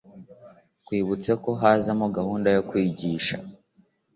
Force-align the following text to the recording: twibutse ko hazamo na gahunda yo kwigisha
twibutse 0.83 1.31
ko 1.43 1.49
hazamo 1.61 2.05
na 2.09 2.13
gahunda 2.17 2.47
yo 2.55 2.61
kwigisha 2.69 3.35